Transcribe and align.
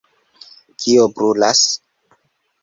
kio 0.83 1.03
brulas? 1.19 1.61